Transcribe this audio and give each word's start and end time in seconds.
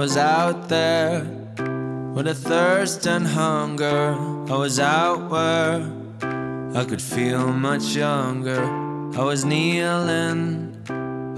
was 0.00 0.16
out 0.16 0.70
there 0.70 1.20
with 2.14 2.26
a 2.26 2.34
thirst 2.34 3.06
and 3.06 3.26
hunger. 3.26 4.16
I 4.48 4.56
was 4.56 4.80
out 4.80 5.28
where 5.30 5.92
I 6.74 6.86
could 6.86 7.02
feel 7.02 7.52
much 7.52 7.94
younger. 7.94 8.64
I 9.20 9.22
was 9.22 9.44
kneeling. 9.44 10.74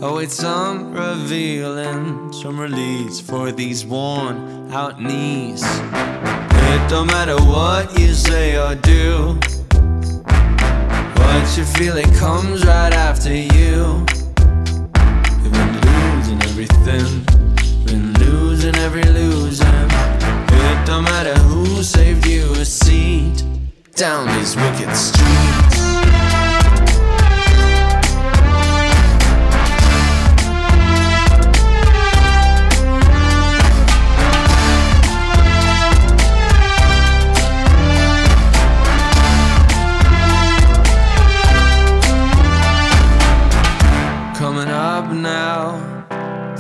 Await 0.01 0.31
some 0.31 0.93
revealing, 0.93 2.33
some 2.33 2.61
release 2.61 3.19
for 3.21 3.51
these 3.51 3.85
worn 3.85 4.71
out 4.71 5.03
knees. 5.03 5.65
It 5.65 6.83
don't 6.89 7.09
matter 7.09 7.39
what 7.43 7.99
you 7.99 8.15
say 8.15 8.57
or 8.57 8.77
do. 8.77 9.41
What 11.21 11.57
you 11.57 11.65
feel, 11.65 11.97
it 11.97 12.15
comes 12.15 12.65
right 12.65 12.95
after 12.95 13.35
you. 13.35 14.07
You've 15.43 15.57
been 15.59 15.75
losing 15.89 16.41
everything, 16.51 17.32
losing 18.63 18.81
every 18.83 19.03
loser. 19.03 19.65
It 19.65 20.87
don't 20.87 21.05
matter 21.05 21.35
who 21.41 21.83
saved 21.83 22.27
you 22.27 22.45
a 22.53 22.65
seat 22.65 23.43
down 23.97 24.27
these 24.39 24.55
wicked 24.55 24.95
streets. 24.95 26.02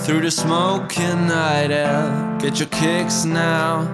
Through 0.04 0.20
the 0.20 0.30
smoking 0.30 1.28
night 1.28 1.70
air. 1.70 2.36
Get 2.40 2.58
your 2.58 2.68
kicks 2.68 3.24
now 3.24 3.84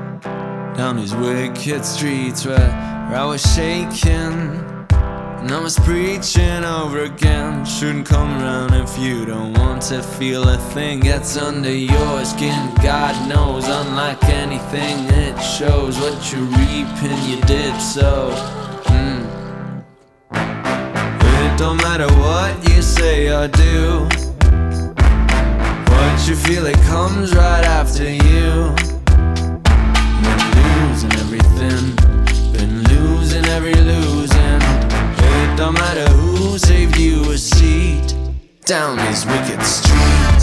down 0.74 0.96
these 0.96 1.14
wicked 1.14 1.84
streets 1.84 2.46
where, 2.46 2.70
I 3.14 3.24
was 3.24 3.42
shaking. 3.54 4.64
And 4.90 5.50
I 5.52 5.60
was 5.60 5.78
preaching 5.78 6.64
over 6.64 7.04
again. 7.04 7.64
Shouldn't 7.64 8.06
come 8.06 8.28
around 8.42 8.74
if 8.74 8.98
you 8.98 9.24
don't 9.24 9.52
want 9.54 9.82
to 9.82 10.02
feel 10.02 10.48
a 10.48 10.56
thing 10.72 11.00
gets 11.00 11.36
under 11.36 11.72
your 11.72 12.24
skin. 12.24 12.74
God 12.82 13.28
knows, 13.28 13.68
unlike 13.68 14.24
anything, 14.24 15.04
it 15.10 15.38
shows 15.40 15.98
what 16.00 16.32
you 16.32 16.40
reap 16.44 16.88
and 17.02 17.28
you 17.28 17.40
did 17.42 17.78
so. 17.80 18.30
Mm. 18.84 19.84
It 20.32 21.58
don't 21.58 21.76
matter 21.78 22.08
what 22.14 22.68
you 22.68 22.82
say 22.82 23.28
or 23.28 23.48
do. 23.48 24.27
You 26.28 26.36
feel, 26.36 26.66
it 26.66 26.76
comes 26.82 27.34
right 27.34 27.64
after 27.64 28.04
you. 28.04 28.74
Been 30.26 30.40
losing 30.60 31.12
everything, 31.24 31.96
been 32.52 32.82
losing 32.82 33.46
every 33.46 33.72
losing. 33.72 34.60
It 34.60 35.56
don't 35.56 35.72
matter 35.72 36.06
who 36.12 36.58
saved 36.58 36.98
you 36.98 37.30
a 37.30 37.38
seat 37.38 38.14
down 38.66 38.98
these 39.06 39.24
wicked 39.24 39.62
streets. 39.62 40.37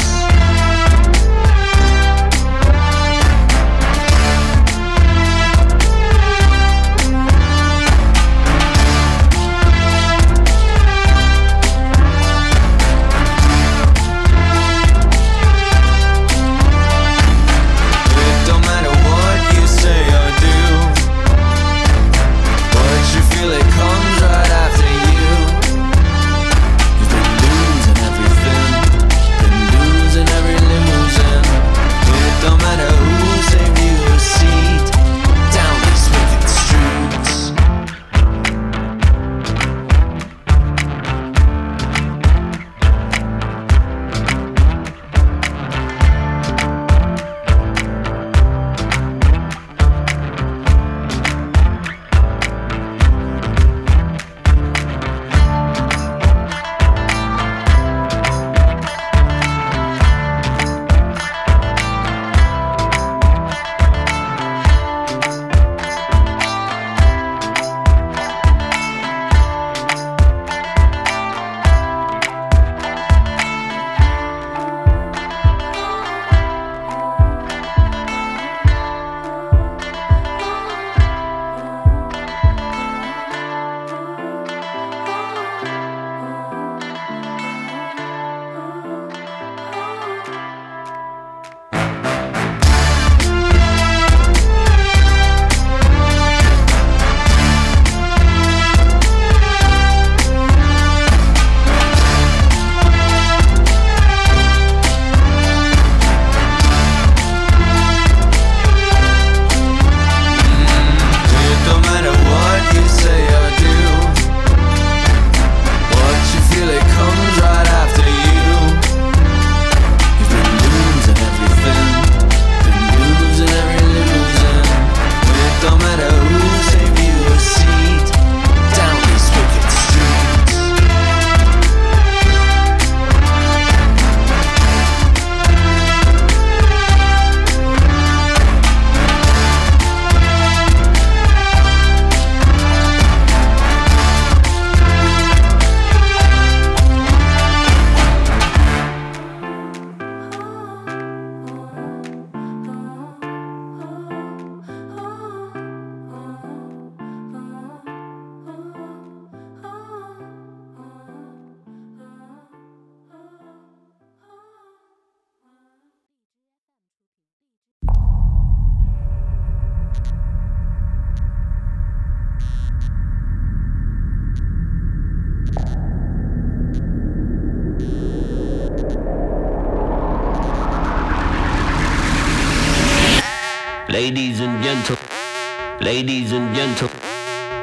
ladies 185.96 186.34
and 186.34 186.54
gentlemen, 186.54 187.00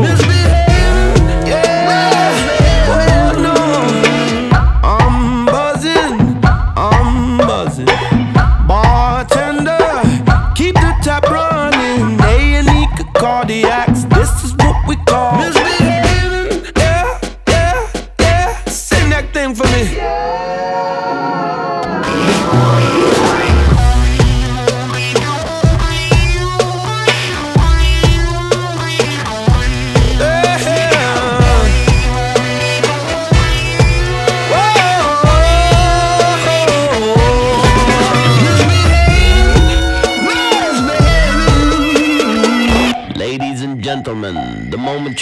Miss 0.00 0.26
B. 0.26 0.39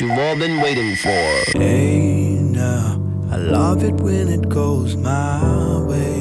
you've 0.01 0.19
all 0.19 0.37
been 0.37 0.61
waiting 0.61 0.95
for. 0.97 1.59
Hey, 1.59 2.37
uh, 2.37 2.41
now, 2.41 3.03
I 3.31 3.37
love 3.37 3.83
it 3.83 3.95
when 3.95 4.29
it 4.29 4.49
goes 4.49 4.97
my 4.97 5.83
way. 5.83 6.18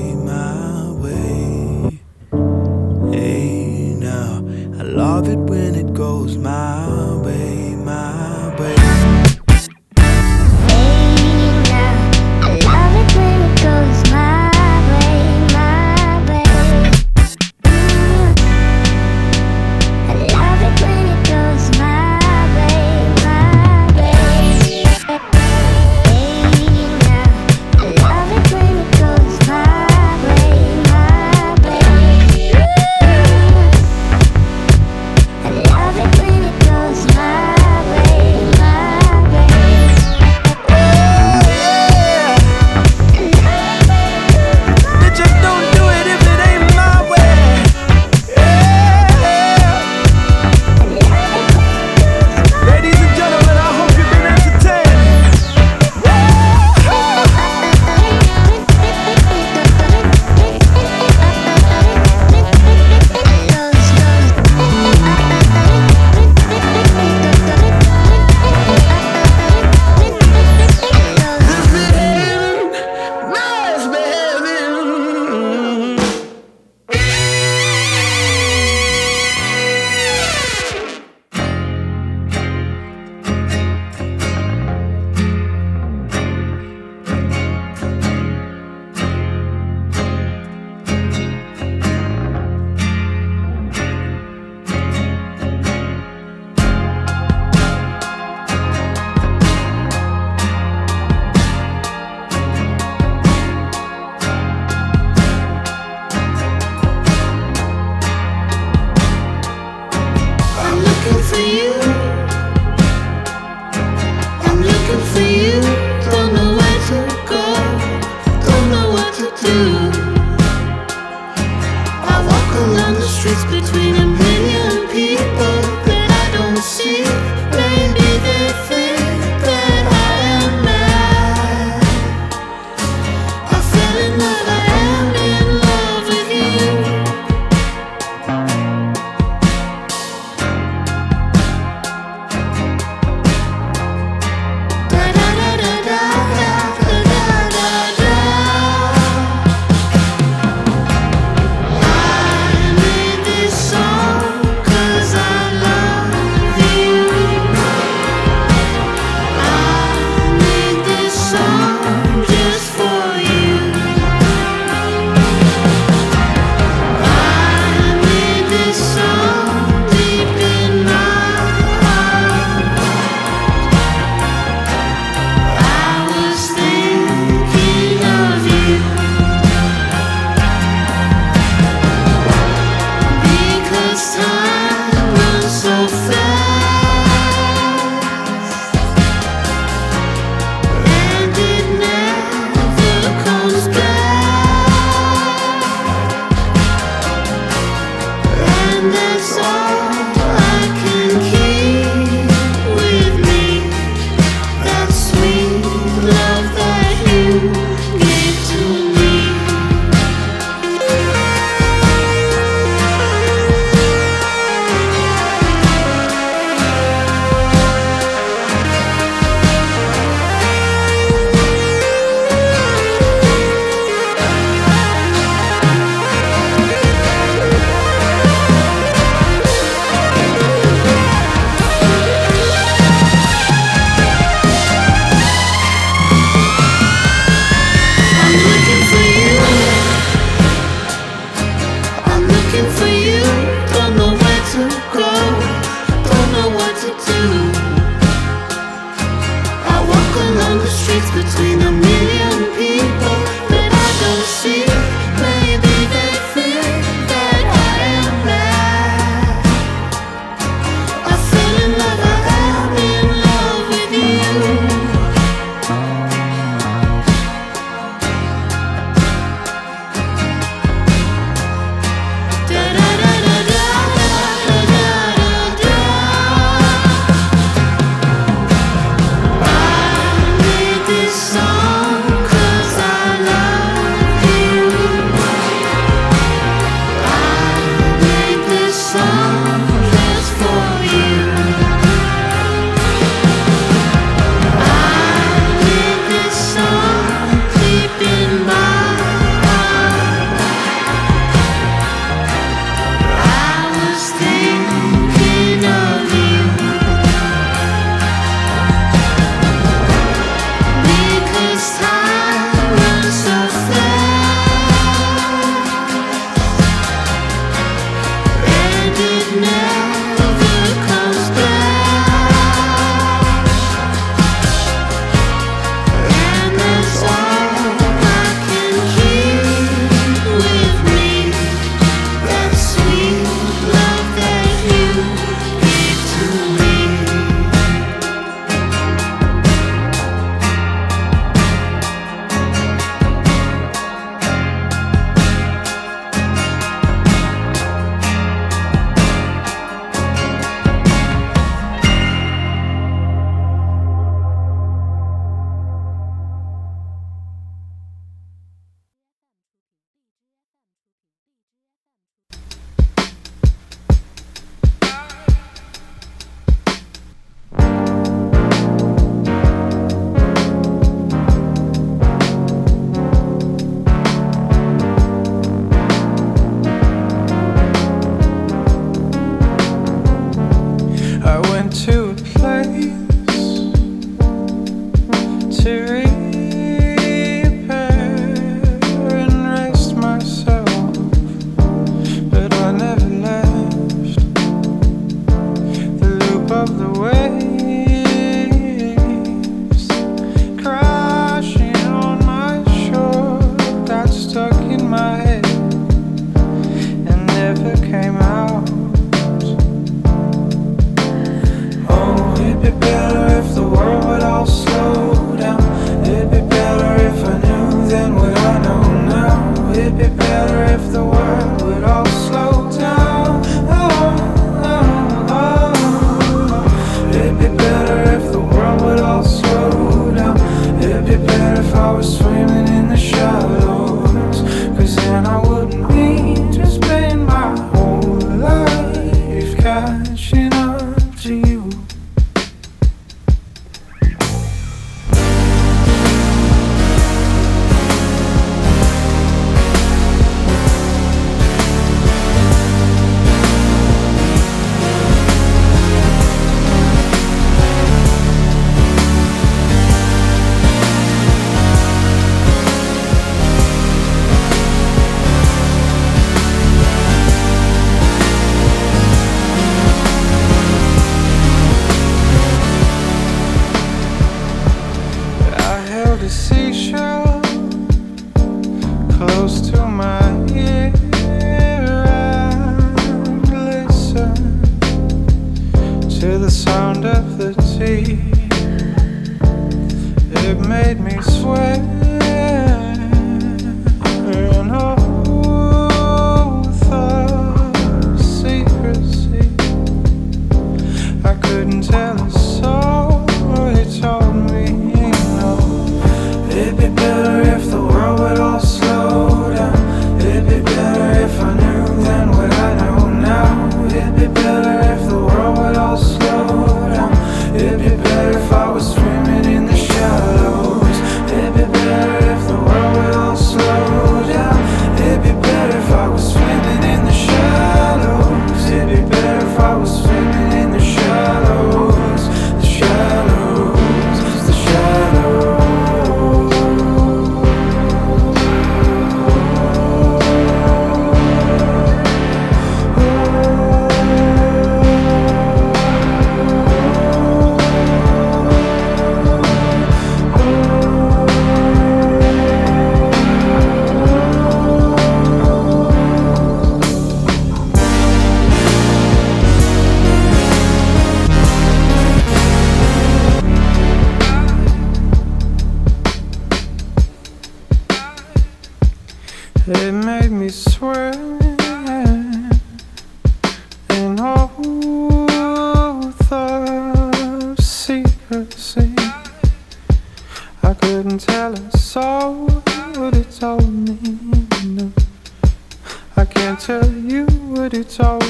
Made 490.68 491.00
me 491.00 491.22
sweat. 491.22 491.97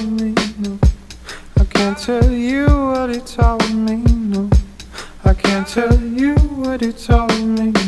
Me. 0.07 0.33
No, 0.59 0.79
I 1.57 1.65
can't 1.65 1.97
tell 1.97 2.31
you 2.31 2.65
what 2.65 3.09
it 3.09 3.25
told 3.25 3.73
me. 3.73 3.97
No, 3.97 4.49
I 5.25 5.33
can't 5.33 5.67
tell 5.67 5.99
you 6.01 6.35
what 6.35 6.81
it 6.81 6.97
told 6.97 7.31
me. 7.39 7.86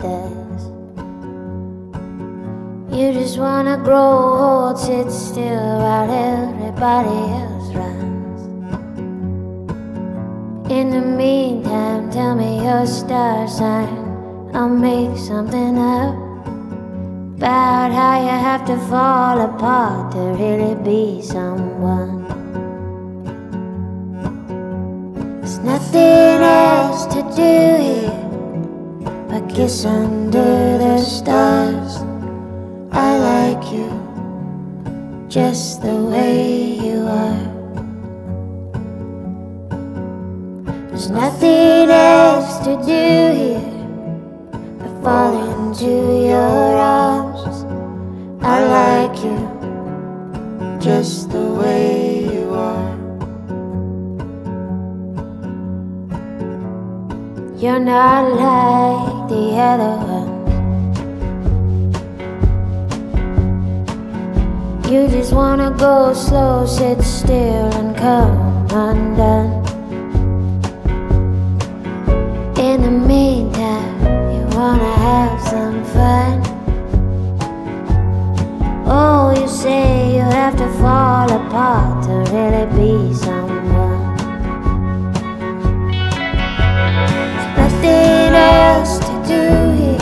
Does. 0.00 0.62
You 2.96 3.12
just 3.12 3.38
wanna 3.38 3.76
grow 3.82 3.98
old, 4.46 4.78
sit 4.78 5.10
still 5.10 5.78
while 5.84 6.10
everybody 6.10 7.18
else 7.42 7.74
runs. 7.74 8.40
In 10.70 10.90
the 10.90 11.00
meantime, 11.00 12.10
tell 12.10 12.34
me 12.34 12.64
your 12.64 12.86
star 12.86 13.48
sign. 13.48 14.04
I'll 14.54 14.68
make 14.68 15.18
something 15.18 15.76
up 15.76 16.14
about 17.36 17.90
how 17.92 18.22
you 18.22 18.36
have 18.48 18.64
to 18.66 18.76
fall 18.88 19.40
apart 19.40 20.12
to 20.12 20.18
really 20.18 20.76
be 20.76 21.20
someone. 21.20 22.22
There's 25.40 25.58
nothing 25.58 26.40
else 26.40 27.06
to 27.06 27.22
do 27.34 27.82
here 27.82 28.23
but 29.34 29.48
kiss 29.52 29.84
under 29.84 30.78
the 30.78 30.98
stars. 30.98 31.96
I 32.92 33.18
like 33.30 33.64
you 33.72 33.90
just 35.28 35.82
the 35.82 35.96
way 36.12 36.78
you 36.86 37.00
are. 37.24 37.46
There's 40.88 41.10
nothing 41.10 41.90
else 41.90 42.58
to 42.66 42.76
do 42.92 43.04
here 43.40 43.74
but 44.78 45.02
fall 45.02 45.34
into 45.50 45.90
your 46.30 46.70
arms. 47.00 47.64
I 48.40 48.56
like 48.78 49.16
you 49.26 49.38
just 50.78 51.30
the 51.30 51.46
way 51.60 51.73
You're 57.64 57.80
not 57.80 58.24
like 58.30 59.28
the 59.30 59.56
other 59.56 59.96
ones. 60.12 60.30
You 64.90 65.08
just 65.08 65.32
wanna 65.32 65.70
go 65.70 66.12
slow, 66.12 66.66
sit 66.66 67.00
still, 67.00 67.72
and 67.80 67.96
come 67.96 68.66
undone. 68.70 69.64
In 72.58 72.82
the 72.82 72.90
meantime, 72.90 73.96
you 74.34 74.44
wanna 74.54 74.92
have 75.08 75.40
some 75.48 75.82
fun. 75.94 76.42
Oh, 78.86 79.32
you 79.40 79.48
say 79.48 80.16
you 80.16 80.20
have 80.20 80.54
to 80.58 80.68
fall 80.82 81.32
apart 81.32 82.04
to 82.04 82.12
really 82.30 82.66
be 82.76 83.14
do 89.26 89.72
here 89.72 89.98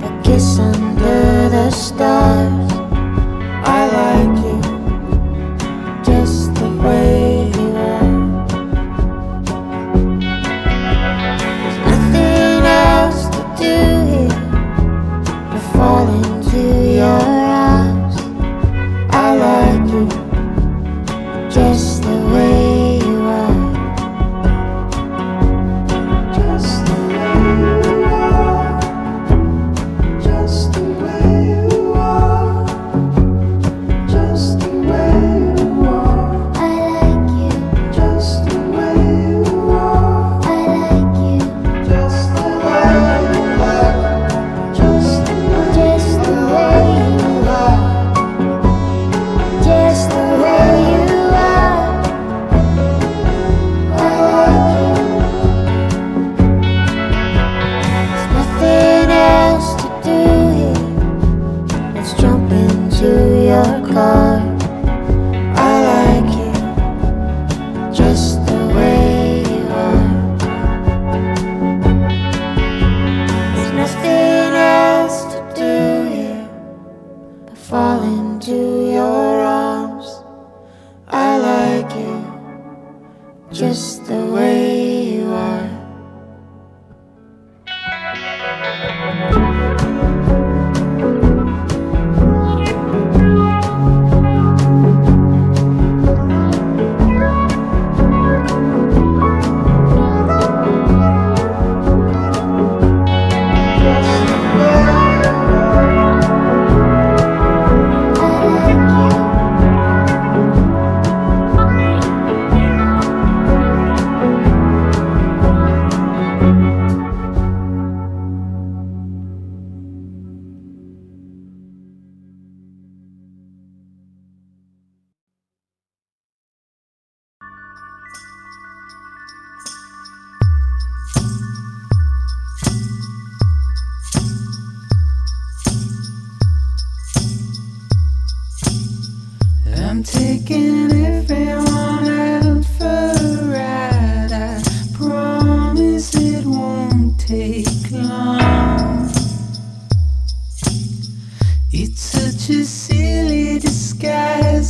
but 0.00 0.24
kiss 0.24 0.58
under 0.58 1.48
the 1.48 1.70
stars. 1.70 2.65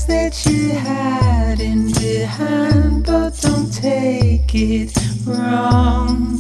That 0.07 0.47
you're 0.47 0.79
hiding 0.79 1.93
behind, 1.93 3.05
but 3.05 3.39
don't 3.41 3.73
take 3.73 4.55
it 4.55 4.93
wrong. 5.25 6.39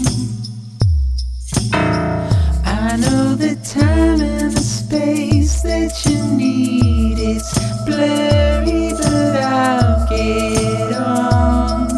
I 2.65 2.97
know 2.97 3.35
the 3.35 3.57
time 3.65 4.21
and 4.21 4.53
the 4.53 4.61
space 4.61 5.63
that 5.63 6.05
you 6.07 6.23
need. 6.37 7.19
It's 7.19 7.53
blurry, 7.85 8.91
but 8.91 9.37
I'll 9.43 10.09
get 10.09 10.93
on. 10.95 11.89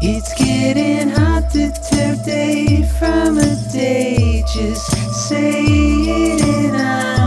It's 0.00 0.32
getting 0.34 1.08
hard 1.08 1.50
to 1.50 1.72
day 2.24 2.82
from 2.98 3.38
a 3.38 3.56
day. 3.72 4.44
Just 4.54 4.90
say 5.28 5.64
it 5.64 6.42
and 6.42 6.76
I'll 6.76 7.21